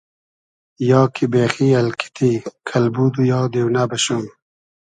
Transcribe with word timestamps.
یا 0.89 1.01
کی 1.13 1.25
بېخی 1.33 1.67
الکیتی, 1.79 2.31
کئلبود 2.67 3.13
و 3.17 3.21
یا 3.31 3.39
دېونۂ 3.53 3.83
بئشوم 3.89 4.25